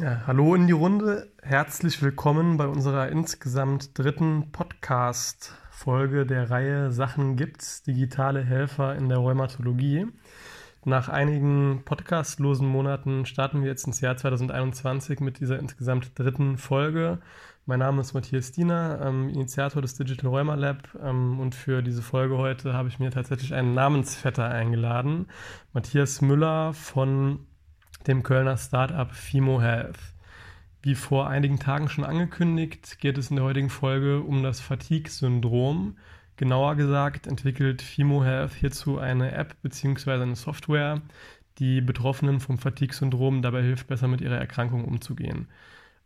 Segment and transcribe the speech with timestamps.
[0.00, 1.30] Ja, hallo in die Runde.
[1.40, 9.18] Herzlich willkommen bei unserer insgesamt dritten Podcast-Folge der Reihe Sachen gibt's, digitale Helfer in der
[9.18, 10.08] Rheumatologie.
[10.84, 17.20] Nach einigen podcastlosen Monaten starten wir jetzt ins Jahr 2021 mit dieser insgesamt dritten Folge.
[17.64, 22.02] Mein Name ist Matthias Diener, ähm, Initiator des Digital Rheuma Lab ähm, und für diese
[22.02, 25.28] Folge heute habe ich mir tatsächlich einen Namensvetter eingeladen,
[25.72, 27.46] Matthias Müller von
[28.06, 29.98] dem Kölner Startup Fimo Health.
[30.82, 35.96] Wie vor einigen Tagen schon angekündigt, geht es in der heutigen Folge um das Fatigue-Syndrom.
[36.36, 40.12] Genauer gesagt entwickelt Fimo Health hierzu eine App bzw.
[40.12, 41.00] eine Software,
[41.58, 45.48] die Betroffenen vom Fatigue-Syndrom dabei hilft, besser mit ihrer Erkrankung umzugehen.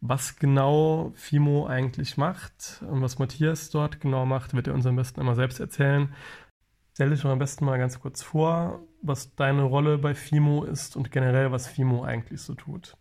[0.00, 4.94] Was genau Fimo eigentlich macht und was Matthias dort genau macht, wird er uns am
[4.94, 6.14] besten einmal selbst erzählen.
[6.98, 10.96] Stell dich doch am besten mal ganz kurz vor, was deine Rolle bei FIMO ist
[10.96, 12.96] und generell, was FIMO eigentlich so tut.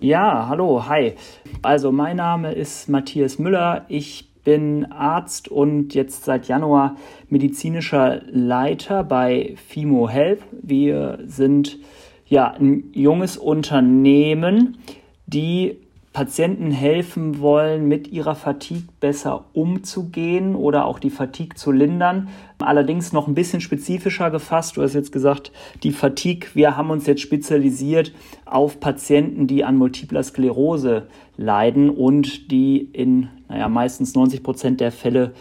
[0.00, 1.14] Ja, hallo, hi.
[1.62, 3.86] Also mein Name ist Matthias Müller.
[3.88, 6.96] Ich bin Arzt und jetzt seit Januar
[7.30, 10.42] medizinischer Leiter bei FIMO Help.
[10.50, 11.78] Wir sind
[12.26, 14.76] ja ein junges Unternehmen,
[15.24, 15.78] die
[16.12, 22.28] Patienten helfen wollen, mit ihrer Fatigue besser umzugehen oder auch die Fatigue zu lindern.
[22.58, 24.76] Allerdings noch ein bisschen spezifischer gefasst.
[24.76, 25.52] Du hast jetzt gesagt,
[25.82, 28.12] die Fatigue, wir haben uns jetzt spezialisiert
[28.44, 34.92] auf Patienten, die an multipler Sklerose leiden und die in naja, meistens 90 Prozent der
[34.92, 35.32] Fälle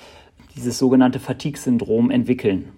[0.56, 2.70] dieses sogenannte Fatigue-Syndrom entwickeln.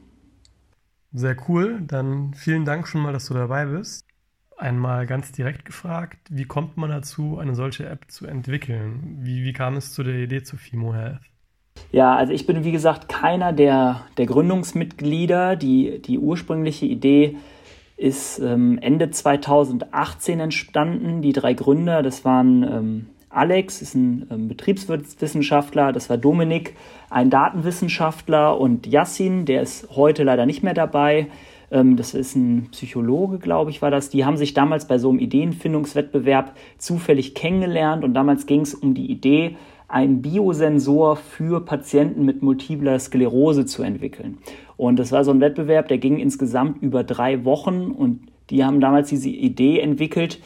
[1.12, 1.82] Sehr cool.
[1.86, 4.04] Dann vielen Dank schon mal, dass du dabei bist.
[4.58, 9.18] Einmal ganz direkt gefragt, wie kommt man dazu, eine solche App zu entwickeln?
[9.22, 11.22] Wie, wie kam es zu der Idee zu Fimo Health?
[11.92, 15.56] Ja, also ich bin wie gesagt keiner der, der Gründungsmitglieder.
[15.56, 17.38] Die, die ursprüngliche Idee
[17.98, 21.22] ist ähm, Ende 2018 entstanden.
[21.22, 26.76] Die drei Gründer, das waren ähm, Alex, ist ein ähm, Betriebswissenschaftler, das war Dominik,
[27.10, 31.28] ein Datenwissenschaftler und Yassin, der ist heute leider nicht mehr dabei.
[31.74, 34.10] Ähm, das ist ein Psychologe, glaube ich, war das.
[34.10, 38.94] Die haben sich damals bei so einem Ideenfindungswettbewerb zufällig kennengelernt und damals ging es um
[38.94, 39.58] die Idee,
[39.88, 44.38] einen Biosensor für Patienten mit multipler Sklerose zu entwickeln.
[44.78, 48.80] Und das war so ein Wettbewerb, der ging insgesamt über drei Wochen und die haben
[48.80, 50.40] damals diese Idee entwickelt,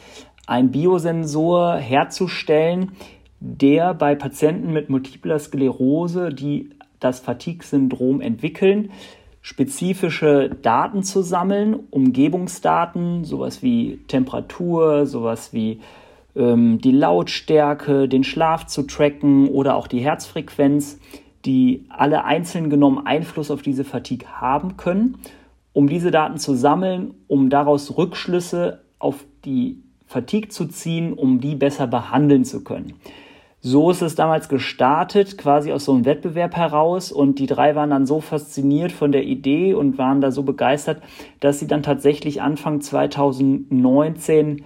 [0.46, 2.92] einen Biosensor herzustellen,
[3.40, 8.90] der bei Patienten mit multipler Sklerose, die das Fatigue-Syndrom entwickeln,
[9.48, 15.80] spezifische Daten zu sammeln, Umgebungsdaten, sowas wie Temperatur, sowas wie
[16.36, 21.00] ähm, die Lautstärke, den Schlaf zu tracken oder auch die Herzfrequenz,
[21.46, 25.16] die alle einzeln genommen Einfluss auf diese Fatigue haben können,
[25.72, 31.54] um diese Daten zu sammeln, um daraus Rückschlüsse auf die Fatigue zu ziehen, um die
[31.54, 32.96] besser behandeln zu können.
[33.60, 37.10] So ist es damals gestartet, quasi aus so einem Wettbewerb heraus.
[37.10, 41.02] Und die drei waren dann so fasziniert von der Idee und waren da so begeistert,
[41.40, 44.64] dass sie dann tatsächlich Anfang 2019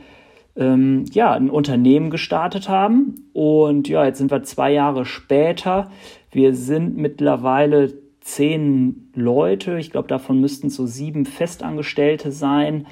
[0.56, 3.30] ähm, ja, ein Unternehmen gestartet haben.
[3.32, 5.90] Und ja, jetzt sind wir zwei Jahre später.
[6.30, 9.78] Wir sind mittlerweile zehn Leute.
[9.78, 12.86] Ich glaube, davon müssten so sieben Festangestellte sein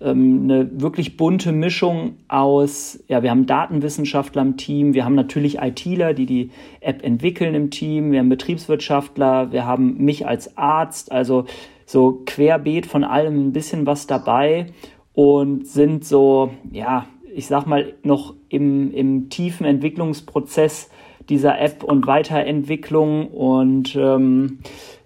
[0.00, 5.58] ähm, eine wirklich bunte Mischung aus, ja, wir haben Datenwissenschaftler im Team, wir haben natürlich
[5.58, 11.12] ITler, die die App entwickeln im Team, wir haben Betriebswirtschaftler, wir haben mich als Arzt,
[11.12, 11.46] also
[11.86, 14.66] so querbeet von allem ein bisschen was dabei
[15.14, 20.90] und sind so, ja, ich sag mal, noch im, im tiefen Entwicklungsprozess
[21.28, 24.58] dieser App und Weiterentwicklung und ähm,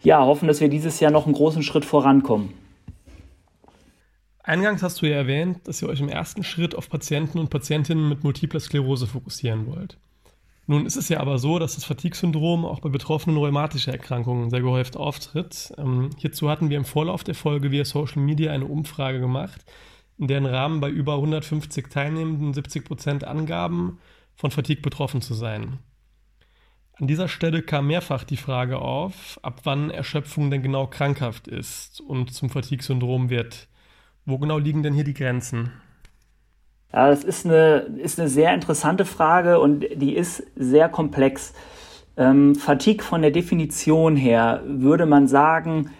[0.02, 2.59] ja, hoffen, dass wir dieses Jahr noch einen großen Schritt vorankommen.
[4.42, 8.08] Eingangs hast du ja erwähnt, dass ihr euch im ersten Schritt auf Patienten und Patientinnen
[8.08, 9.98] mit multipler Sklerose fokussieren wollt.
[10.66, 14.60] Nun ist es ja aber so, dass das Fatigue-Syndrom auch bei betroffenen rheumatischen Erkrankungen sehr
[14.60, 15.72] gehäuft auftritt.
[15.76, 19.64] Ähm, hierzu hatten wir im Vorlauf der Folge via Social Media eine Umfrage gemacht,
[20.16, 23.98] in deren Rahmen bei über 150 Teilnehmenden 70 Prozent angaben,
[24.36, 25.80] von Fatigue betroffen zu sein.
[26.94, 32.00] An dieser Stelle kam mehrfach die Frage auf, ab wann Erschöpfung denn genau krankhaft ist
[32.00, 33.68] und zum Fatigue-Syndrom wird.
[34.26, 35.72] Wo genau liegen denn hier die Grenzen?
[36.92, 41.52] Ja, das ist eine, ist eine sehr interessante Frage und die ist sehr komplex.
[42.16, 45.90] Ähm, Fatigue von der Definition her würde man sagen,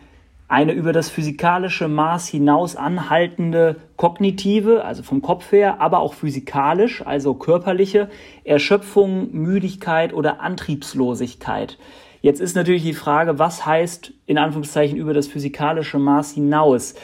[0.48, 7.06] eine über das physikalische Maß hinaus anhaltende kognitive, also vom Kopf her, aber auch physikalisch,
[7.06, 8.10] also körperliche
[8.42, 11.78] Erschöpfung, Müdigkeit oder Antriebslosigkeit.
[12.20, 16.96] Jetzt ist natürlich die Frage, was heißt in Anführungszeichen über das physikalische Maß hinaus?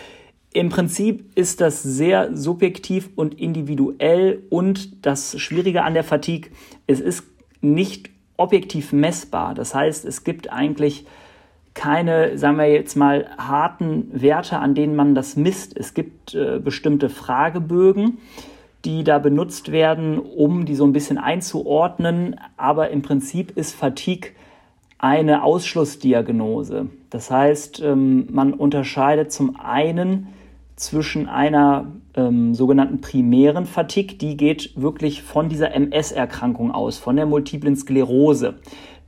[0.52, 6.50] Im Prinzip ist das sehr subjektiv und individuell und das Schwierige an der Fatigue,
[6.86, 7.24] es ist
[7.60, 9.54] nicht objektiv messbar.
[9.54, 11.06] Das heißt, es gibt eigentlich
[11.74, 15.76] keine, sagen wir jetzt mal, harten Werte, an denen man das misst.
[15.76, 18.18] Es gibt äh, bestimmte Fragebögen,
[18.84, 22.36] die da benutzt werden, um die so ein bisschen einzuordnen.
[22.56, 24.30] Aber im Prinzip ist Fatigue
[24.98, 26.86] eine Ausschlussdiagnose.
[27.10, 30.28] Das heißt, ähm, man unterscheidet zum einen
[30.76, 37.26] zwischen einer ähm, sogenannten primären Fatigue, die geht wirklich von dieser MS-Erkrankung aus, von der
[37.26, 38.54] multiplen Sklerose,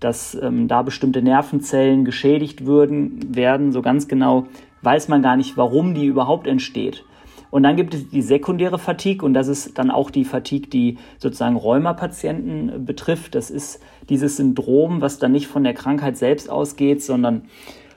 [0.00, 3.72] dass ähm, da bestimmte Nervenzellen geschädigt würden, werden.
[3.72, 4.46] So ganz genau
[4.82, 7.04] weiß man gar nicht, warum die überhaupt entsteht.
[7.50, 10.98] Und dann gibt es die sekundäre Fatigue und das ist dann auch die Fatigue, die
[11.18, 13.34] sozusagen Rheumapatienten betrifft.
[13.34, 17.42] Das ist dieses Syndrom, was dann nicht von der Krankheit selbst ausgeht, sondern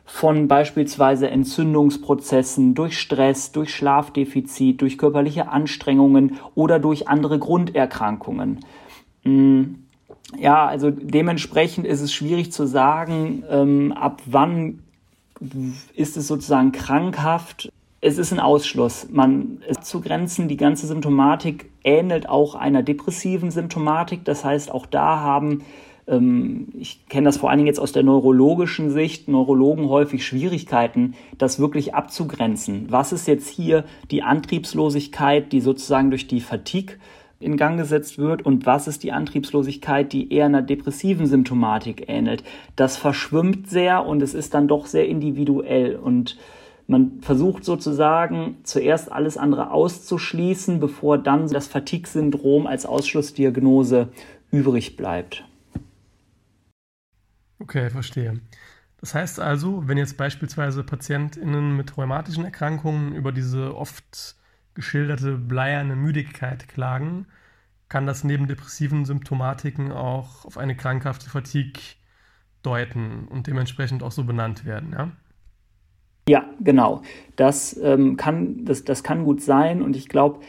[0.06, 8.59] von beispielsweise Entzündungsprozessen, durch Stress, durch Schlafdefizit, durch körperliche Anstrengungen oder durch andere Grunderkrankungen.
[9.24, 9.63] Mm,
[10.38, 14.80] ja, also dementsprechend ist es schwierig zu sagen, ähm, ab wann
[15.95, 17.71] ist es sozusagen krankhaft.
[18.03, 19.07] Es ist ein Ausschluss.
[19.12, 24.25] Man ist zu Grenzen, die ganze Symptomatik ähnelt auch einer depressiven Symptomatik.
[24.25, 25.63] Das heißt, auch da haben
[26.07, 31.13] ähm, ich kenne das vor allen Dingen jetzt aus der neurologischen Sicht, Neurologen häufig Schwierigkeiten,
[31.38, 32.88] das wirklich abzugrenzen.
[32.89, 36.97] Was ist jetzt hier die Antriebslosigkeit, die sozusagen durch die Fatigue
[37.39, 42.44] in Gang gesetzt wird und was ist die Antriebslosigkeit, die eher einer depressiven Symptomatik ähnelt.
[42.75, 46.38] Das verschwimmt sehr und es ist dann doch sehr individuell und
[46.91, 54.09] man versucht sozusagen zuerst alles andere auszuschließen, bevor dann das Fatigue-Syndrom als Ausschlussdiagnose
[54.51, 55.45] übrig bleibt.
[57.59, 58.41] Okay, verstehe.
[58.99, 64.35] Das heißt also, wenn jetzt beispielsweise PatientInnen mit rheumatischen Erkrankungen über diese oft
[64.73, 67.25] geschilderte bleierne Müdigkeit klagen,
[67.87, 71.81] kann das neben depressiven Symptomatiken auch auf eine krankhafte Fatigue
[72.63, 75.11] deuten und dementsprechend auch so benannt werden, ja?
[76.31, 77.01] Ja, genau.
[77.36, 80.39] Das, ähm, kann, das, das kann gut sein und ich glaube,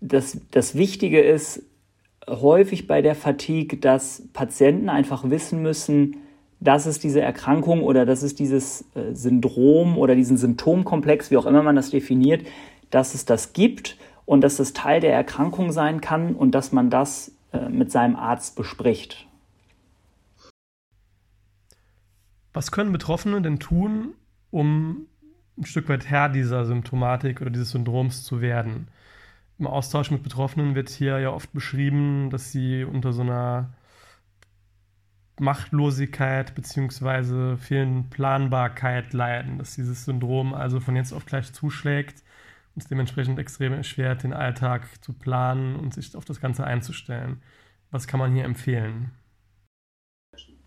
[0.00, 1.64] das, das Wichtige ist
[2.26, 6.16] häufig bei der Fatigue, dass Patienten einfach wissen müssen,
[6.60, 11.44] dass es diese Erkrankung oder dass es dieses äh, Syndrom oder diesen Symptomkomplex, wie auch
[11.44, 12.46] immer man das definiert,
[12.88, 16.88] dass es das gibt und dass es Teil der Erkrankung sein kann und dass man
[16.88, 19.26] das äh, mit seinem Arzt bespricht.
[22.54, 24.14] Was können Betroffene denn tun,
[24.52, 25.06] um
[25.58, 28.86] ein Stück weit Herr dieser Symptomatik oder dieses Syndroms zu werden?
[29.58, 33.70] Im Austausch mit Betroffenen wird hier ja oft beschrieben, dass sie unter so einer
[35.40, 37.56] Machtlosigkeit bzw.
[37.56, 42.22] fehlenden Planbarkeit leiden, dass dieses Syndrom also von jetzt auf gleich zuschlägt
[42.74, 47.42] und es dementsprechend extrem erschwert, den Alltag zu planen und sich auf das Ganze einzustellen.
[47.90, 49.10] Was kann man hier empfehlen?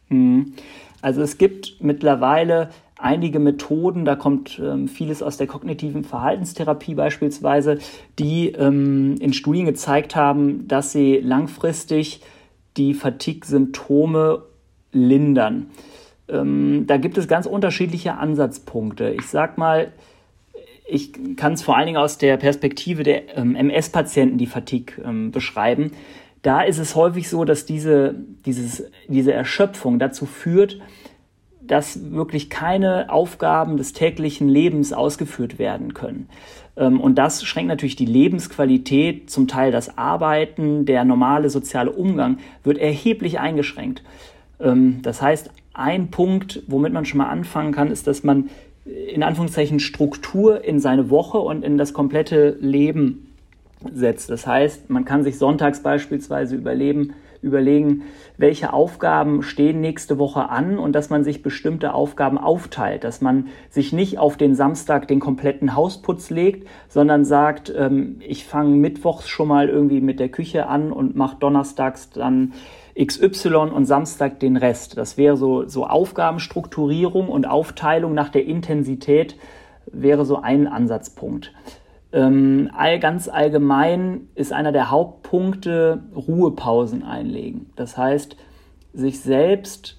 [0.10, 0.54] Mhm.
[1.02, 7.80] Also es gibt mittlerweile einige Methoden, da kommt ähm, vieles aus der kognitiven Verhaltenstherapie beispielsweise,
[8.20, 12.22] die ähm, in Studien gezeigt haben, dass sie langfristig
[12.78, 14.44] die Fatigue-Symptome
[14.92, 15.68] lindern.
[16.28, 19.10] Ähm, da gibt es ganz unterschiedliche Ansatzpunkte.
[19.10, 19.92] Ich sag mal,
[20.88, 25.32] ich kann es vor allen Dingen aus der Perspektive der ähm, MS-Patienten die Fatigue ähm,
[25.32, 25.92] beschreiben.
[26.42, 30.80] Da ist es häufig so, dass diese, dieses, diese Erschöpfung dazu führt,
[31.68, 36.30] dass wirklich keine Aufgaben des täglichen Lebens ausgeführt werden können.
[36.78, 42.38] Ähm, und das schränkt natürlich die Lebensqualität, zum Teil das Arbeiten, der normale soziale Umgang
[42.64, 44.04] wird erheblich eingeschränkt.
[44.60, 48.50] Ähm, das heißt, ein Punkt, womit man schon mal anfangen kann, ist, dass man
[48.86, 53.34] in Anführungszeichen Struktur in seine Woche und in das komplette Leben
[53.94, 54.30] setzt.
[54.30, 57.14] Das heißt, man kann sich sonntags beispielsweise überleben,
[57.46, 58.04] überlegen,
[58.38, 63.48] welche Aufgaben stehen nächste Woche an und dass man sich bestimmte Aufgaben aufteilt, dass man
[63.70, 69.30] sich nicht auf den Samstag den kompletten Hausputz legt, sondern sagt, ähm, ich fange mittwochs
[69.30, 72.54] schon mal irgendwie mit der Küche an und mache donnerstags dann
[73.00, 74.98] XY und Samstag den Rest.
[74.98, 79.38] Das wäre so, so Aufgabenstrukturierung und Aufteilung nach der Intensität
[79.86, 81.52] wäre so ein Ansatzpunkt.
[82.16, 87.70] Ähm, all, ganz allgemein ist einer der Hauptpunkte Ruhepausen einlegen.
[87.76, 88.38] Das heißt,
[88.94, 89.98] sich selbst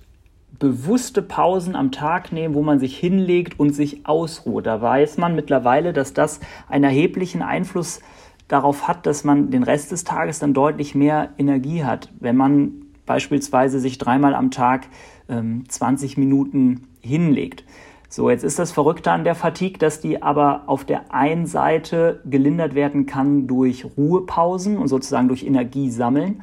[0.58, 4.64] bewusste Pausen am Tag nehmen, wo man sich hinlegt und sich ausruht.
[4.64, 8.00] Da weiß man mittlerweile, dass das einen erheblichen Einfluss
[8.48, 12.10] darauf hat, dass man den Rest des Tages dann deutlich mehr Energie hat.
[12.18, 14.86] Wenn man beispielsweise sich dreimal am Tag
[15.28, 17.64] ähm, 20 Minuten hinlegt.
[18.08, 22.20] So, jetzt ist das Verrückte an der Fatigue, dass die aber auf der einen Seite
[22.24, 26.42] gelindert werden kann durch Ruhepausen und sozusagen durch Energie sammeln,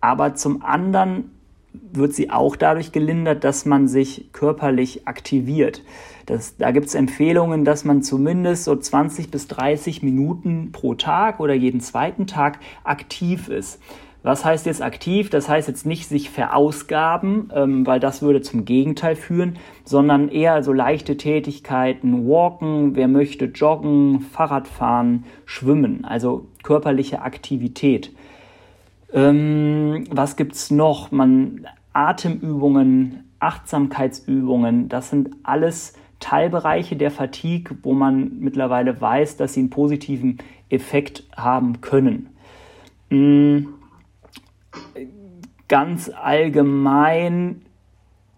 [0.00, 1.30] aber zum anderen
[1.72, 5.82] wird sie auch dadurch gelindert, dass man sich körperlich aktiviert.
[6.26, 11.40] Das, da gibt es Empfehlungen, dass man zumindest so 20 bis 30 Minuten pro Tag
[11.40, 13.80] oder jeden zweiten Tag aktiv ist.
[14.24, 15.28] Was heißt jetzt aktiv?
[15.28, 20.62] Das heißt jetzt nicht sich verausgaben, ähm, weil das würde zum Gegenteil führen, sondern eher
[20.62, 28.12] so leichte Tätigkeiten, walken, wer möchte joggen, Fahrradfahren, schwimmen, also körperliche Aktivität.
[29.12, 31.12] Ähm, was gibt's noch?
[31.12, 39.60] Man Atemübungen, Achtsamkeitsübungen, das sind alles Teilbereiche der Fatigue, wo man mittlerweile weiß, dass sie
[39.60, 40.38] einen positiven
[40.70, 42.30] Effekt haben können.
[43.10, 43.74] Mhm
[45.68, 47.62] ganz allgemein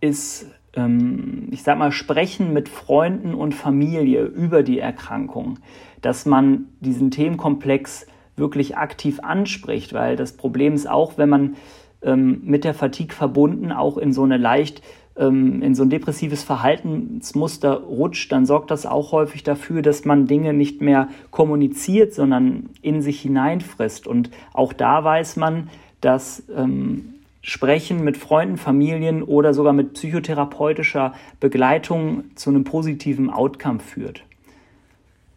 [0.01, 5.59] ist, ähm, ich sag mal, Sprechen mit Freunden und Familie über die Erkrankung,
[6.03, 11.57] dass man diesen Themenkomplex wirklich aktiv anspricht, weil das Problem ist auch, wenn man
[12.03, 14.83] ähm, mit der Fatigue verbunden auch in so eine leicht
[15.17, 20.27] ähm, in so ein depressives Verhaltensmuster rutscht, dann sorgt das auch häufig dafür, dass man
[20.27, 24.07] Dinge nicht mehr kommuniziert, sondern in sich hineinfrisst.
[24.07, 25.71] Und auch da weiß man,
[26.07, 33.81] dass ähm, Sprechen mit Freunden, Familien oder sogar mit psychotherapeutischer Begleitung zu einem positiven Outcome
[33.81, 34.23] führt.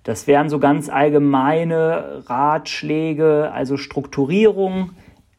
[0.03, 4.91] Das wären so ganz allgemeine Ratschläge, also Strukturierung,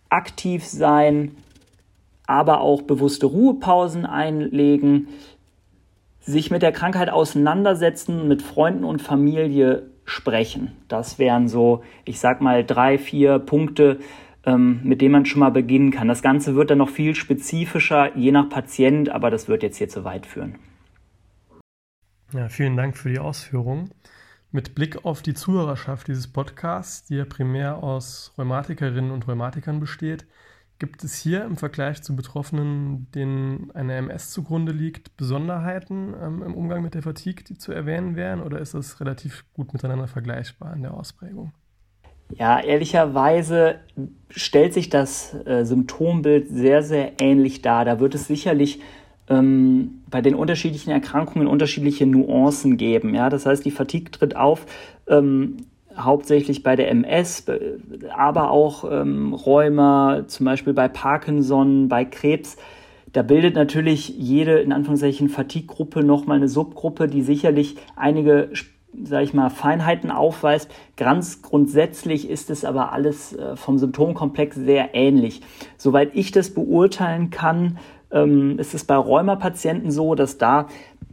[0.08, 1.36] aktiv sein,
[2.26, 5.06] aber auch bewusste Ruhepausen einlegen,
[6.20, 10.72] sich mit der Krankheit auseinandersetzen, mit Freunden und Familie sprechen.
[10.88, 14.00] Das wären so, ich sag mal, drei, vier Punkte,
[14.44, 16.08] ähm, mit dem man schon mal beginnen kann.
[16.08, 19.88] Das Ganze wird dann noch viel spezifischer, je nach Patient, aber das wird jetzt hier
[19.88, 20.56] zu weit führen.
[22.32, 23.90] Ja, vielen Dank für die Ausführungen.
[24.52, 30.26] Mit Blick auf die Zuhörerschaft dieses Podcasts, die ja primär aus Rheumatikerinnen und Rheumatikern besteht,
[30.80, 36.54] gibt es hier im Vergleich zu Betroffenen, denen eine MS zugrunde liegt, Besonderheiten ähm, im
[36.54, 40.74] Umgang mit der Fatigue, die zu erwähnen wären, oder ist das relativ gut miteinander vergleichbar
[40.74, 41.52] in der Ausprägung?
[42.38, 43.76] Ja, ehrlicherweise
[44.30, 47.84] stellt sich das äh, Symptombild sehr, sehr ähnlich dar.
[47.84, 48.80] Da wird es sicherlich
[49.28, 53.14] ähm, bei den unterschiedlichen Erkrankungen unterschiedliche Nuancen geben.
[53.14, 54.66] Ja, das heißt, die Fatigue tritt auf.
[55.06, 55.58] Ähm,
[55.96, 57.46] hauptsächlich bei der MS,
[58.16, 62.56] aber auch ähm, Rheuma, zum Beispiel bei Parkinson, bei Krebs.
[63.12, 68.50] Da bildet natürlich jede, in Anführungszeichen, Fatigue-Gruppe nochmal eine Subgruppe, die sicherlich einige
[69.04, 70.70] sage ich mal, Feinheiten aufweist.
[70.96, 75.42] Ganz grundsätzlich ist es aber alles äh, vom Symptomkomplex sehr ähnlich.
[75.76, 77.78] Soweit ich das beurteilen kann,
[78.10, 80.68] ähm, ist es bei Rheumapatienten so, dass da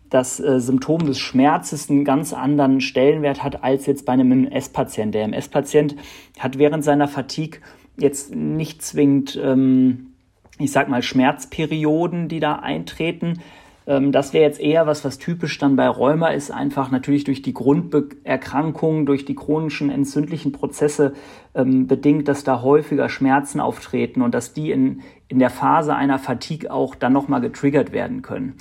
[0.09, 5.13] das äh, Symptom des Schmerzes einen ganz anderen Stellenwert hat als jetzt bei einem MS-Patient.
[5.13, 5.95] Der MS-Patient
[6.39, 7.59] hat während seiner Fatigue
[7.99, 10.13] jetzt nicht zwingend, ähm,
[10.59, 13.41] ich sag mal, Schmerzperioden, die da eintreten,
[13.87, 17.41] ähm, das wäre jetzt eher was, was typisch dann bei Rheuma ist, einfach natürlich durch
[17.41, 21.13] die Grunderkrankung, durch die chronischen entzündlichen Prozesse
[21.55, 26.19] ähm, bedingt, dass da häufiger Schmerzen auftreten und dass die in, in der Phase einer
[26.19, 28.55] Fatigue auch dann nochmal getriggert werden können.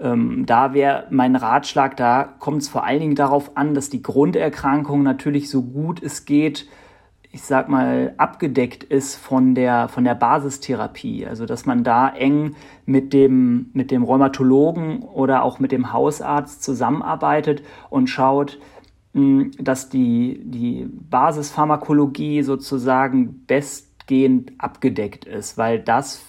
[0.00, 4.02] Ähm, da wäre mein Ratschlag, da kommt es vor allen Dingen darauf an, dass die
[4.02, 6.66] Grunderkrankung natürlich so gut es geht
[7.30, 11.26] ich sag mal, abgedeckt ist von der, von der Basistherapie.
[11.26, 12.56] Also, dass man da eng
[12.86, 18.58] mit dem, mit dem Rheumatologen oder auch mit dem Hausarzt zusammenarbeitet und schaut,
[19.12, 26.24] hm, dass die, die Basispharmakologie sozusagen bestgehend abgedeckt ist, weil das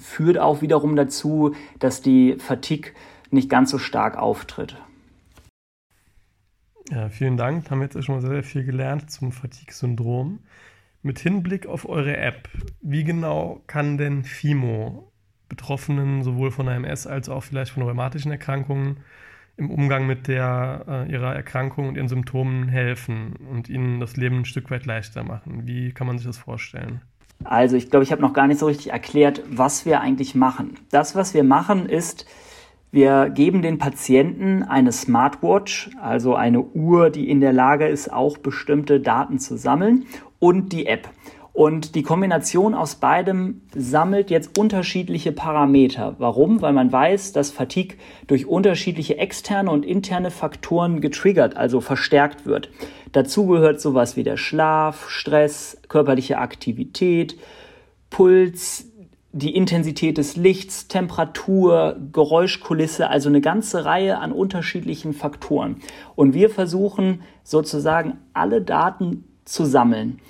[0.00, 2.92] führt auch wiederum dazu, dass die Fatigue
[3.30, 4.76] nicht ganz so stark auftritt.
[6.92, 7.70] Ja, vielen Dank.
[7.70, 10.40] Haben jetzt schon mal sehr, sehr viel gelernt zum Fatigue-Syndrom.
[11.02, 12.50] Mit Hinblick auf eure App,
[12.82, 15.10] wie genau kann denn FIMO
[15.48, 18.98] Betroffenen sowohl von AMS als auch vielleicht von rheumatischen Erkrankungen
[19.56, 24.40] im Umgang mit der, äh, ihrer Erkrankung und ihren Symptomen helfen und ihnen das Leben
[24.40, 25.66] ein Stück weit leichter machen?
[25.66, 27.00] Wie kann man sich das vorstellen?
[27.42, 30.74] Also ich glaube, ich habe noch gar nicht so richtig erklärt, was wir eigentlich machen.
[30.90, 32.26] Das, was wir machen, ist,
[32.92, 38.36] wir geben den Patienten eine Smartwatch, also eine Uhr, die in der Lage ist, auch
[38.36, 40.04] bestimmte Daten zu sammeln
[40.38, 41.08] und die App.
[41.54, 46.16] Und die Kombination aus beidem sammelt jetzt unterschiedliche Parameter.
[46.18, 46.60] Warum?
[46.60, 47.96] Weil man weiß, dass Fatigue
[48.26, 52.70] durch unterschiedliche externe und interne Faktoren getriggert, also verstärkt wird.
[53.12, 57.38] Dazu gehört sowas wie der Schlaf, Stress, körperliche Aktivität,
[58.10, 58.91] Puls,
[59.32, 65.76] die Intensität des Lichts, Temperatur, Geräuschkulisse, also eine ganze Reihe an unterschiedlichen Faktoren.
[66.14, 70.20] Und wir versuchen sozusagen alle Daten zu sammeln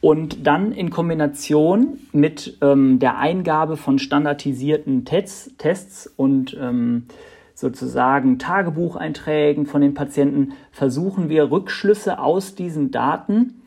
[0.00, 7.06] und dann in Kombination mit ähm, der Eingabe von standardisierten Tests, Tests und ähm,
[7.54, 13.62] sozusagen Tagebucheinträgen von den Patienten versuchen wir Rückschlüsse aus diesen Daten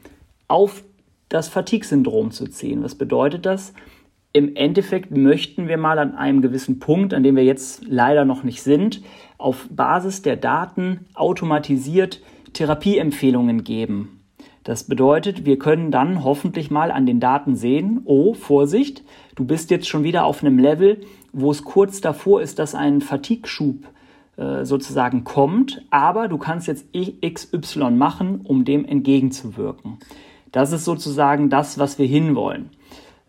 [0.47, 0.83] auf
[1.29, 2.83] das Fatigue-Syndrom zu ziehen.
[2.83, 3.73] Was bedeutet das?
[4.33, 8.43] Im Endeffekt möchten wir mal an einem gewissen Punkt, an dem wir jetzt leider noch
[8.43, 9.01] nicht sind,
[9.37, 12.21] auf Basis der Daten automatisiert
[12.53, 14.17] Therapieempfehlungen geben.
[14.63, 19.03] Das bedeutet, wir können dann hoffentlich mal an den Daten sehen, oh, Vorsicht,
[19.35, 22.99] du bist jetzt schon wieder auf einem Level, wo es kurz davor ist, dass ein
[22.99, 23.85] Fatigue-Schub
[24.35, 29.99] äh, sozusagen kommt, aber du kannst jetzt XY machen, um dem entgegenzuwirken.
[30.51, 32.69] Das ist sozusagen das, was wir hinwollen.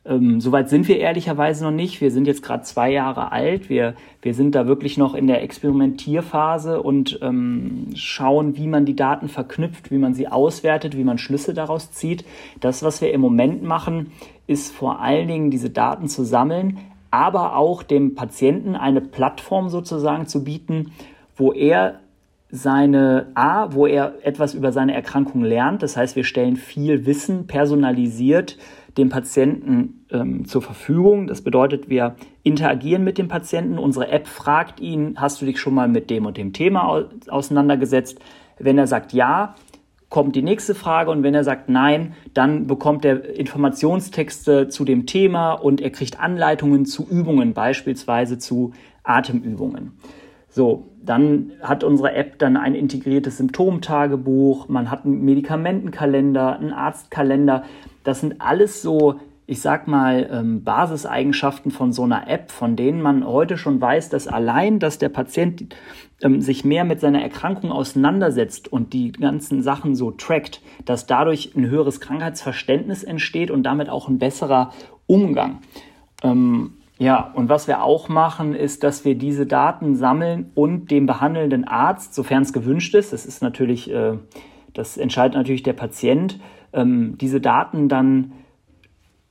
[0.09, 2.01] Ähm, Soweit sind wir ehrlicherweise noch nicht.
[2.01, 3.69] Wir sind jetzt gerade zwei Jahre alt.
[3.69, 8.97] Wir, wir sind da wirklich noch in der Experimentierphase und ähm, schauen, wie man die
[8.97, 12.25] Daten verknüpft, wie man sie auswertet, wie man Schlüsse daraus zieht.
[12.61, 14.13] Das, was wir im Moment machen,
[14.47, 16.79] ist vor allen Dingen diese Daten zu sammeln,
[17.11, 20.93] aber auch dem Patienten eine Plattform sozusagen zu bieten,
[21.37, 22.01] wo er
[22.51, 25.83] seine A, wo er etwas über seine Erkrankung lernt.
[25.83, 28.57] Das heißt, wir stellen viel Wissen personalisiert
[28.97, 31.27] dem Patienten ähm, zur Verfügung.
[31.27, 33.79] Das bedeutet, wir interagieren mit dem Patienten.
[33.79, 38.19] Unsere App fragt ihn, hast du dich schon mal mit dem und dem Thema auseinandergesetzt?
[38.59, 39.55] Wenn er sagt ja,
[40.09, 45.07] kommt die nächste Frage und wenn er sagt nein, dann bekommt er Informationstexte zu dem
[45.07, 48.73] Thema und er kriegt Anleitungen zu Übungen, beispielsweise zu
[49.05, 49.93] Atemübungen.
[50.49, 57.65] So, dann hat unsere App dann ein integriertes Symptomtagebuch, man hat einen Medikamentenkalender, einen Arztkalender.
[58.05, 63.01] Das sind alles so, ich sag mal, ähm, Basiseigenschaften von so einer App, von denen
[63.01, 65.75] man heute schon weiß, dass allein, dass der Patient
[66.21, 71.55] ähm, sich mehr mit seiner Erkrankung auseinandersetzt und die ganzen Sachen so trackt, dass dadurch
[71.57, 74.73] ein höheres Krankheitsverständnis entsteht und damit auch ein besserer
[75.07, 75.61] Umgang.
[76.23, 81.07] Ähm, ja, und was wir auch machen, ist, dass wir diese Daten sammeln und dem
[81.07, 84.15] behandelnden Arzt, sofern es gewünscht ist, das ist natürlich, äh,
[84.75, 86.41] das entscheidet natürlich der Patient,
[86.73, 88.33] ähm, diese Daten dann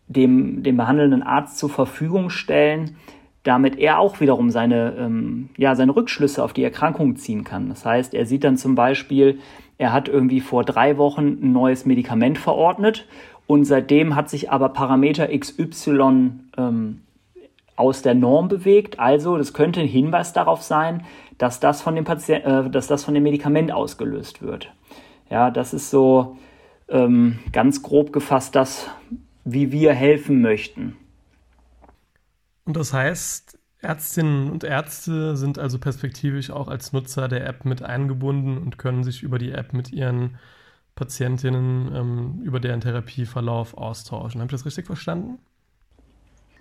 [0.07, 2.95] dem, dem behandelnden Arzt zur Verfügung stellen,
[3.43, 7.67] damit er auch wiederum seine, ähm, ja, seine Rückschlüsse auf die Erkrankung ziehen kann.
[7.67, 9.39] Das heißt, er sieht dann zum Beispiel,
[9.77, 13.07] er hat irgendwie vor drei Wochen ein neues Medikament verordnet
[13.45, 17.01] und seitdem hat sich aber Parameter XY ähm,
[17.77, 18.99] aus der Norm bewegt.
[18.99, 21.05] Also das könnte ein Hinweis darauf sein,
[21.37, 24.73] dass das von dem, Patient, äh, dass das von dem Medikament ausgelöst wird.
[25.29, 26.37] Ja, das ist so
[26.89, 28.89] ähm, ganz grob gefasst das,
[29.45, 30.97] wie wir helfen möchten.
[32.65, 37.83] Und das heißt, Ärztinnen und Ärzte sind also perspektivisch auch als Nutzer der App mit
[37.83, 40.37] eingebunden und können sich über die App mit ihren
[40.95, 44.41] Patientinnen ähm, über deren Therapieverlauf austauschen.
[44.41, 45.37] Habe ich das richtig verstanden?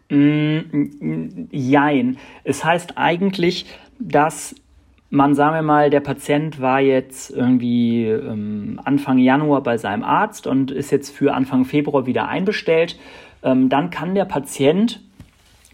[0.08, 2.18] Mm, jein.
[2.44, 3.66] Es heißt eigentlich,
[3.98, 4.54] dass
[5.10, 10.46] man, sagen wir mal, der Patient war jetzt irgendwie ähm, Anfang Januar bei seinem Arzt
[10.46, 12.98] und ist jetzt für Anfang Februar wieder einbestellt.
[13.42, 15.00] Ähm, dann kann der Patient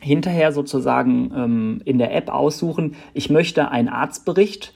[0.00, 4.74] hinterher sozusagen ähm, in der App aussuchen, ich möchte einen Arztbericht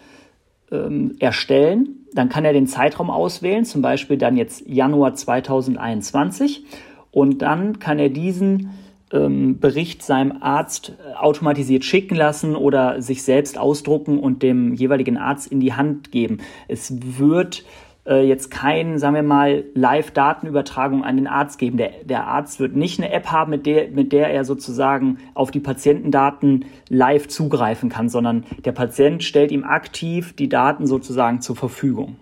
[0.71, 2.07] ähm, erstellen.
[2.14, 6.64] Dann kann er den Zeitraum auswählen, zum Beispiel dann jetzt Januar 2021.
[7.11, 8.71] Und dann kann er diesen
[9.12, 15.16] ähm, Bericht seinem Arzt äh, automatisiert schicken lassen oder sich selbst ausdrucken und dem jeweiligen
[15.16, 16.38] Arzt in die Hand geben.
[16.69, 17.64] Es wird
[18.07, 21.77] äh, jetzt kein, sagen wir mal, Live-Datenübertragung an den Arzt geben.
[21.77, 25.51] Der, der Arzt wird nicht eine App haben, mit der, mit der er sozusagen auf
[25.51, 31.57] die Patientendaten live zugreifen kann, sondern der Patient stellt ihm aktiv die Daten sozusagen zur
[31.57, 32.16] Verfügung.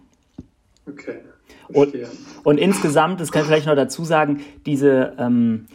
[0.86, 1.16] Okay.
[1.68, 1.94] Und,
[2.44, 5.66] und, insgesamt, das kann ich vielleicht noch dazu sagen, diese ähm,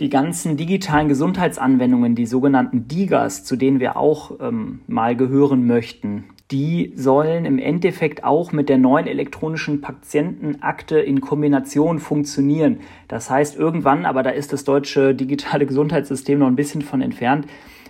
[0.00, 6.24] die ganzen digitalen Gesundheitsanwendungen, die sogenannten DIGAs, zu denen wir auch ähm, mal gehören möchten,
[6.50, 12.80] die sollen im Endeffekt auch mit der neuen elektronischen Patientenakte in Kombination funktionieren.
[13.08, 17.46] Das heißt, irgendwann, aber da ist das deutsche digitale Gesundheitssystem noch ein bisschen von entfernt,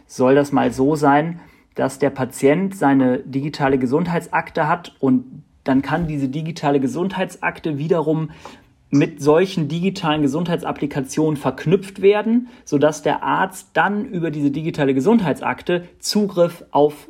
[0.06, 1.40] soll das mal so sein,
[1.76, 8.30] dass der Patient seine digitale Gesundheitsakte hat und dann kann diese digitale Gesundheitsakte wiederum
[8.90, 16.64] mit solchen digitalen Gesundheitsapplikationen verknüpft werden, sodass der Arzt dann über diese digitale Gesundheitsakte Zugriff
[16.72, 17.08] auf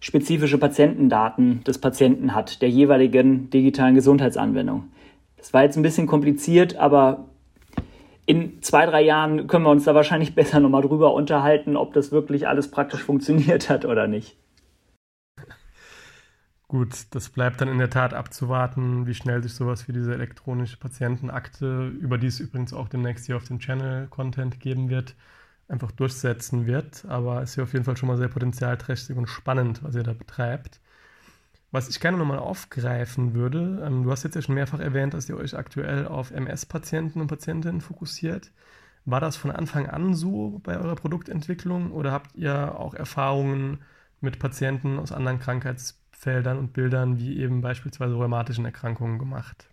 [0.00, 4.84] spezifische Patientendaten des Patienten hat, der jeweiligen digitalen Gesundheitsanwendung.
[5.36, 7.26] Das war jetzt ein bisschen kompliziert, aber
[8.26, 12.12] in zwei, drei Jahren können wir uns da wahrscheinlich besser nochmal drüber unterhalten, ob das
[12.12, 14.36] wirklich alles praktisch funktioniert hat oder nicht.
[16.68, 20.76] Gut, das bleibt dann in der Tat abzuwarten, wie schnell sich sowas wie diese elektronische
[20.76, 25.14] Patientenakte, über die es übrigens auch demnächst hier auf dem Channel Content geben wird,
[25.66, 27.06] einfach durchsetzen wird.
[27.06, 30.02] Aber es ist ja auf jeden Fall schon mal sehr potenzialträchtig und spannend, was ihr
[30.02, 30.80] da betreibt.
[31.70, 35.28] Was ich gerne nochmal aufgreifen würde, ähm, du hast jetzt ja schon mehrfach erwähnt, dass
[35.28, 38.52] ihr euch aktuell auf MS-Patienten und Patientinnen fokussiert.
[39.06, 43.80] War das von Anfang an so bei eurer Produktentwicklung oder habt ihr auch Erfahrungen
[44.20, 45.97] mit Patienten aus anderen Krankheitsbildern?
[46.18, 49.68] Feldern und Bildern wie eben beispielsweise rheumatischen Erkrankungen gemacht?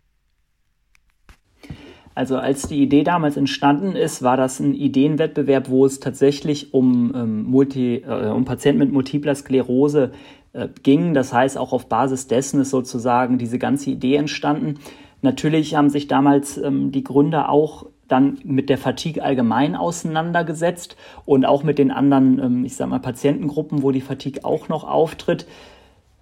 [2.14, 7.12] Also als die Idee damals entstanden ist, war das ein Ideenwettbewerb, wo es tatsächlich um,
[7.16, 10.12] ähm, Multi, äh, um Patienten mit multipler Sklerose
[10.54, 11.16] äh, ging.
[11.16, 14.76] Das heißt, auch auf Basis dessen ist sozusagen diese ganze Idee entstanden.
[15.24, 21.44] Natürlich haben sich damals ähm, die Gründer auch dann mit der Fatigue allgemein auseinandergesetzt und
[21.44, 25.48] auch mit den anderen, ähm, ich sag mal, Patientengruppen, wo die Fatigue auch noch auftritt.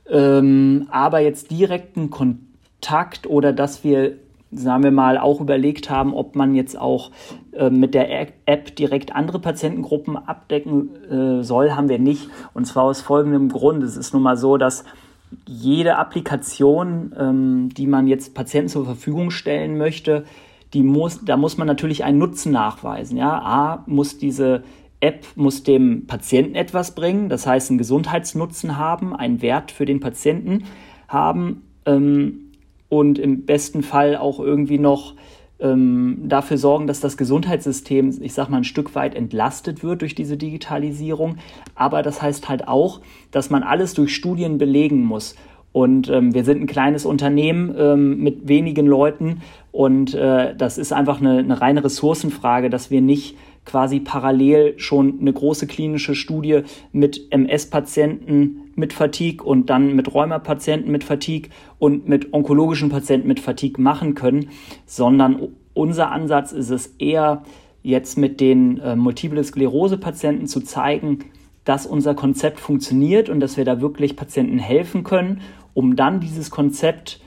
[0.09, 4.13] Ähm, aber jetzt direkten Kontakt oder dass wir,
[4.51, 7.11] sagen wir mal, auch überlegt haben, ob man jetzt auch
[7.53, 8.09] äh, mit der
[8.45, 12.29] App direkt andere Patientengruppen abdecken äh, soll, haben wir nicht.
[12.53, 13.83] Und zwar aus folgendem Grund.
[13.83, 14.83] Es ist nun mal so, dass
[15.47, 20.25] jede Applikation, ähm, die man jetzt Patienten zur Verfügung stellen möchte,
[20.73, 23.17] die muss, da muss man natürlich einen Nutzen nachweisen.
[23.17, 23.39] Ja?
[23.39, 24.63] A, muss diese
[25.03, 29.99] App muss dem Patienten etwas bringen, das heißt einen Gesundheitsnutzen haben, einen Wert für den
[29.99, 30.63] Patienten
[31.09, 32.51] haben ähm,
[32.87, 35.15] und im besten Fall auch irgendwie noch
[35.59, 40.15] ähm, dafür sorgen, dass das Gesundheitssystem, ich sag mal, ein Stück weit entlastet wird durch
[40.15, 41.35] diese Digitalisierung.
[41.75, 45.35] Aber das heißt halt auch, dass man alles durch Studien belegen muss.
[45.73, 50.93] Und ähm, wir sind ein kleines Unternehmen ähm, mit wenigen Leuten und äh, das ist
[50.93, 53.35] einfach eine, eine reine Ressourcenfrage, dass wir nicht
[53.65, 60.91] quasi parallel schon eine große klinische Studie mit MS-Patienten mit Fatigue und dann mit Rheumapatienten
[60.91, 61.49] mit Fatigue
[61.80, 64.49] und mit onkologischen Patienten mit Fatigue machen können,
[64.86, 67.43] sondern unser Ansatz ist es eher
[67.84, 71.19] jetzt mit den äh, Multiple Sklerose-Patienten zu zeigen,
[71.65, 75.41] dass unser Konzept funktioniert und dass wir da wirklich Patienten helfen können,
[75.73, 77.19] um dann dieses Konzept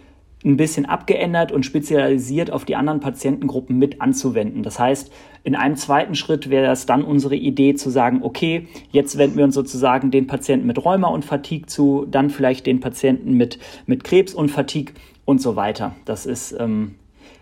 [0.47, 4.63] ein bisschen abgeändert und spezialisiert auf die anderen Patientengruppen mit anzuwenden.
[4.63, 9.19] Das heißt, in einem zweiten Schritt wäre es dann unsere Idee zu sagen, okay, jetzt
[9.19, 13.35] wenden wir uns sozusagen den Patienten mit Rheuma und Fatigue zu, dann vielleicht den Patienten
[13.35, 15.97] mit, mit Krebs und Fatigue und so weiter.
[16.05, 16.95] Das ist ähm,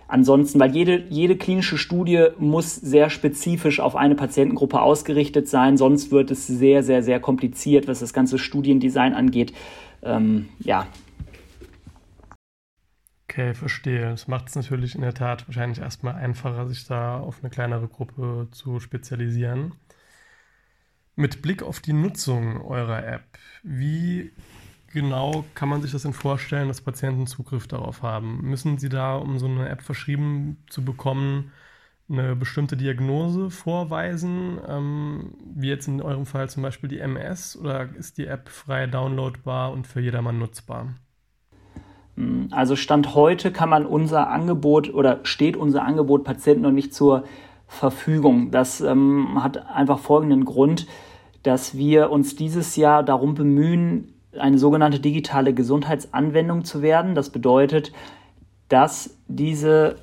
[0.09, 6.11] ansonsten, weil jede, jede klinische Studie muss sehr spezifisch auf eine Patientengruppe ausgerichtet sein, sonst
[6.11, 9.53] wird es sehr, sehr, sehr kompliziert, was das ganze Studiendesign angeht.
[10.03, 10.87] Ähm, ja,
[13.35, 14.11] Okay, verstehe.
[14.11, 17.89] Das macht es natürlich in der Tat wahrscheinlich erstmal einfacher, sich da auf eine kleinere
[17.89, 19.75] Gruppe zu spezialisieren.
[21.17, 23.25] Mit Blick auf die Nutzung eurer App,
[23.65, 24.31] wie
[24.93, 28.41] genau kann man sich das denn vorstellen, dass Patienten Zugriff darauf haben?
[28.43, 31.51] Müssen sie da, um so eine App verschrieben zu bekommen,
[32.09, 37.93] eine bestimmte Diagnose vorweisen, ähm, wie jetzt in eurem Fall zum Beispiel die MS, oder
[37.97, 40.95] ist die App frei downloadbar und für jedermann nutzbar?
[42.51, 47.25] Also Stand heute kann man unser Angebot oder steht unser Angebot Patienten noch nicht zur
[47.67, 48.51] Verfügung.
[48.51, 50.87] Das ähm, hat einfach folgenden Grund,
[51.43, 57.15] dass wir uns dieses Jahr darum bemühen, eine sogenannte digitale Gesundheitsanwendung zu werden.
[57.15, 57.93] Das bedeutet,
[58.69, 59.97] dass diese,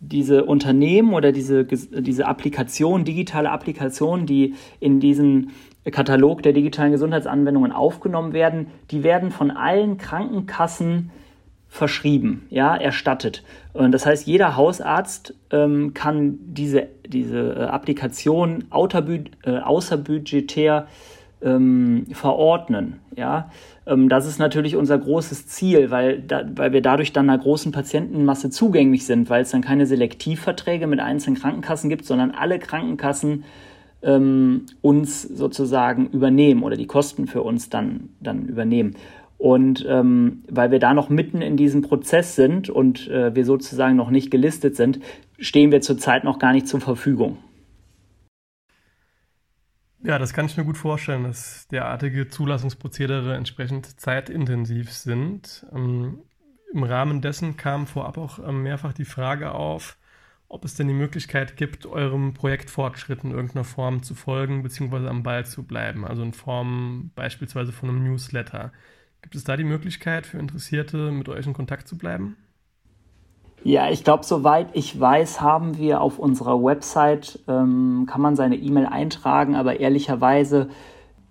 [0.00, 5.50] diese Unternehmen oder diese, diese Applikation, digitale Applikationen, die in diesen
[5.90, 11.10] Katalog der digitalen Gesundheitsanwendungen aufgenommen werden, die werden von allen Krankenkassen
[11.74, 13.42] verschrieben, ja, erstattet.
[13.72, 20.86] Und das heißt, jeder Hausarzt ähm, kann diese, diese äh, Applikation äh, außerbudgetär
[21.42, 23.50] ähm, verordnen, ja.
[23.88, 27.72] Ähm, das ist natürlich unser großes Ziel, weil, da, weil wir dadurch dann einer großen
[27.72, 33.42] Patientenmasse zugänglich sind, weil es dann keine Selektivverträge mit einzelnen Krankenkassen gibt, sondern alle Krankenkassen
[34.02, 38.94] ähm, uns sozusagen übernehmen oder die Kosten für uns dann, dann übernehmen.
[39.44, 43.94] Und ähm, weil wir da noch mitten in diesem Prozess sind und äh, wir sozusagen
[43.94, 45.00] noch nicht gelistet sind,
[45.38, 47.36] stehen wir zurzeit noch gar nicht zur Verfügung.
[50.02, 55.66] Ja, das kann ich mir gut vorstellen, dass derartige Zulassungsprozedere entsprechend zeitintensiv sind.
[55.74, 56.20] Ähm,
[56.72, 59.98] Im Rahmen dessen kam vorab auch ähm, mehrfach die Frage auf,
[60.48, 65.06] ob es denn die Möglichkeit gibt, eurem Projektfortschritt in irgendeiner Form zu folgen bzw.
[65.06, 68.72] am Ball zu bleiben, also in Form beispielsweise von einem Newsletter.
[69.24, 72.36] Gibt es da die Möglichkeit für Interessierte, mit euch in Kontakt zu bleiben?
[73.62, 78.56] Ja, ich glaube, soweit ich weiß, haben wir auf unserer Website, ähm, kann man seine
[78.56, 80.68] E-Mail eintragen, aber ehrlicherweise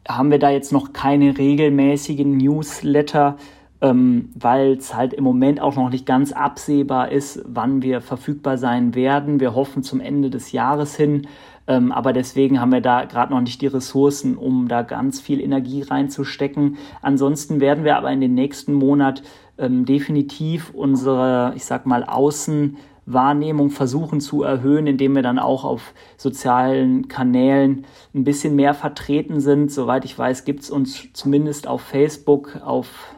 [0.08, 3.38] haben wir da jetzt noch keine regelmäßigen Newsletter,
[3.80, 8.58] ähm, weil es halt im Moment auch noch nicht ganz absehbar ist, wann wir verfügbar
[8.58, 9.40] sein werden.
[9.40, 11.28] Wir hoffen zum Ende des Jahres hin.
[11.68, 15.40] Ähm, aber deswegen haben wir da gerade noch nicht die Ressourcen, um da ganz viel
[15.40, 16.78] Energie reinzustecken.
[17.02, 19.24] Ansonsten werden wir aber in den nächsten Monat
[19.58, 25.94] ähm, definitiv unsere, ich sag mal, Außenwahrnehmung versuchen zu erhöhen, indem wir dann auch auf
[26.18, 29.72] sozialen Kanälen ein bisschen mehr vertreten sind.
[29.72, 33.16] Soweit ich weiß, gibt es uns zumindest auf Facebook, auf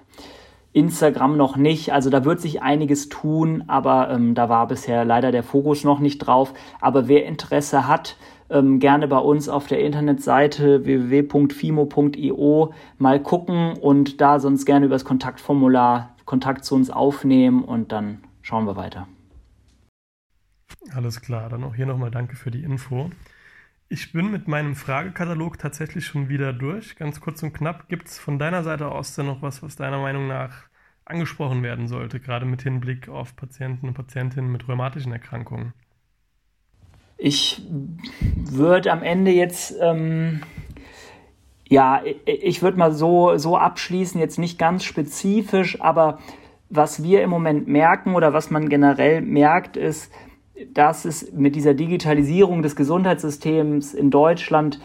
[0.75, 1.93] Instagram noch nicht.
[1.93, 5.99] Also da wird sich einiges tun, aber ähm, da war bisher leider der Fokus noch
[5.99, 6.53] nicht drauf.
[6.81, 8.17] Aber wer Interesse hat,
[8.49, 14.95] ähm, gerne bei uns auf der Internetseite www.fimo.io mal gucken und da sonst gerne über
[14.95, 19.07] das Kontaktformular Kontakt zu uns aufnehmen und dann schauen wir weiter.
[20.93, 23.09] Alles klar, dann auch hier nochmal danke für die Info.
[23.87, 26.95] Ich bin mit meinem Fragekatalog tatsächlich schon wieder durch.
[26.95, 29.99] Ganz kurz und knapp, gibt es von deiner Seite aus denn noch was, was deiner
[29.99, 30.65] Meinung nach
[31.05, 35.73] angesprochen werden sollte, gerade mit Hinblick auf Patienten und Patientinnen mit rheumatischen Erkrankungen?
[37.17, 37.61] Ich
[38.35, 40.41] würde am Ende jetzt, ähm,
[41.67, 46.19] ja, ich würde mal so, so abschließen, jetzt nicht ganz spezifisch, aber
[46.69, 50.11] was wir im Moment merken oder was man generell merkt, ist,
[50.73, 54.79] dass es mit dieser Digitalisierung des Gesundheitssystems in Deutschland,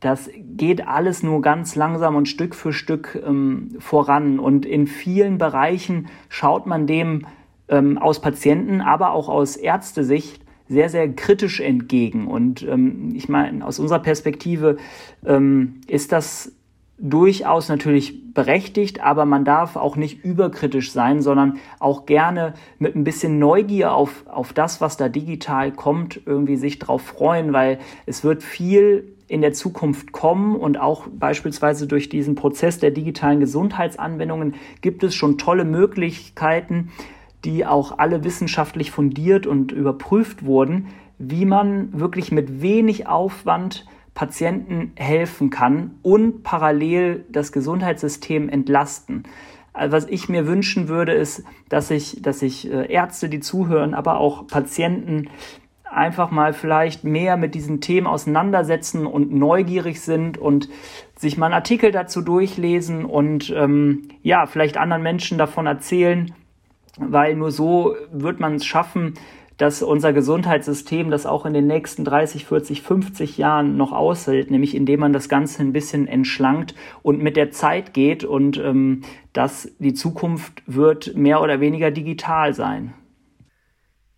[0.00, 4.38] das geht alles nur ganz langsam und Stück für Stück ähm, voran.
[4.38, 7.26] Und in vielen Bereichen schaut man dem
[7.68, 12.26] ähm, aus Patienten, aber auch aus Ärztesicht sehr, sehr kritisch entgegen.
[12.26, 14.76] Und ähm, ich meine, aus unserer Perspektive
[15.24, 16.52] ähm, ist das
[16.96, 23.04] durchaus natürlich berechtigt, aber man darf auch nicht überkritisch sein, sondern auch gerne mit ein
[23.04, 28.22] bisschen Neugier auf, auf das, was da digital kommt, irgendwie sich drauf freuen, weil es
[28.22, 34.54] wird viel in der Zukunft kommen und auch beispielsweise durch diesen Prozess der digitalen Gesundheitsanwendungen
[34.80, 36.90] gibt es schon tolle Möglichkeiten,
[37.44, 44.92] die auch alle wissenschaftlich fundiert und überprüft wurden, wie man wirklich mit wenig Aufwand Patienten
[44.94, 49.24] helfen kann und parallel das Gesundheitssystem entlasten.
[49.72, 53.92] Also was ich mir wünschen würde, ist, dass sich dass ich äh, Ärzte, die zuhören,
[53.94, 55.28] aber auch Patienten
[55.94, 60.68] einfach mal vielleicht mehr mit diesen Themen auseinandersetzen und neugierig sind und
[61.16, 66.32] sich mal einen Artikel dazu durchlesen und ähm, ja, vielleicht anderen Menschen davon erzählen,
[66.98, 69.14] weil nur so wird man es schaffen,
[69.56, 74.74] dass unser Gesundheitssystem das auch in den nächsten 30, 40, 50 Jahren noch aushält, nämlich
[74.74, 79.02] indem man das Ganze ein bisschen entschlankt und mit der Zeit geht und ähm,
[79.32, 82.94] dass die Zukunft wird mehr oder weniger digital sein.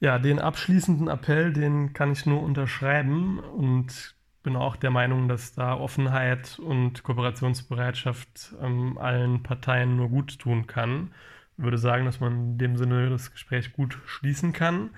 [0.00, 5.54] Ja, den abschließenden Appell, den kann ich nur unterschreiben und bin auch der Meinung, dass
[5.54, 11.10] da Offenheit und Kooperationsbereitschaft ähm, allen Parteien nur gut tun kann
[11.56, 14.90] würde sagen, dass man in dem Sinne das Gespräch gut schließen kann.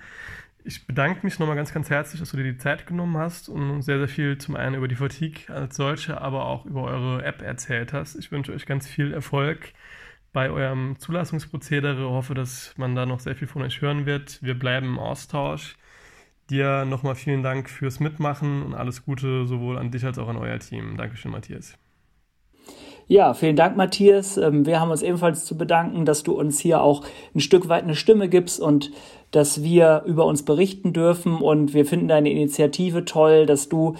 [0.63, 3.81] Ich bedanke mich nochmal ganz, ganz herzlich, dass du dir die Zeit genommen hast und
[3.81, 7.41] sehr, sehr viel zum einen über die Fatigue als solche, aber auch über eure App
[7.41, 8.15] erzählt hast.
[8.15, 9.73] Ich wünsche euch ganz viel Erfolg
[10.33, 12.09] bei eurem Zulassungsprozedere.
[12.09, 14.43] Hoffe, dass man da noch sehr viel von euch hören wird.
[14.43, 15.75] Wir bleiben im Austausch.
[16.49, 20.37] Dir nochmal vielen Dank fürs Mitmachen und alles Gute sowohl an dich als auch an
[20.37, 20.97] euer Team.
[20.97, 21.77] Dankeschön, Matthias.
[23.11, 24.37] Ja, vielen Dank, Matthias.
[24.37, 27.01] Ähm, wir haben uns ebenfalls zu bedanken, dass du uns hier auch
[27.33, 28.91] ein Stück weit eine Stimme gibst und
[29.31, 31.37] dass wir über uns berichten dürfen.
[31.37, 33.95] Und wir finden deine Initiative toll, dass du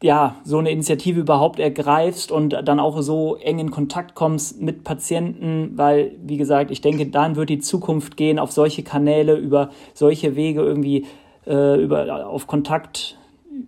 [0.00, 4.84] ja, so eine Initiative überhaupt ergreifst und dann auch so eng in Kontakt kommst mit
[4.84, 9.70] Patienten, weil, wie gesagt, ich denke, dann wird die Zukunft gehen, auf solche Kanäle, über
[9.92, 11.06] solche Wege irgendwie
[11.48, 13.18] äh, über, auf Kontakt,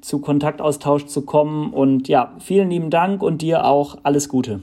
[0.00, 1.72] zu Kontaktaustausch zu kommen.
[1.72, 4.60] Und ja, vielen lieben Dank und dir auch alles Gute.